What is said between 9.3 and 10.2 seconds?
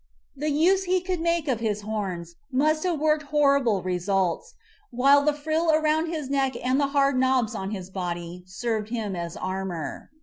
an armor.